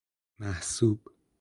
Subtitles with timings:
[0.39, 1.03] محسوب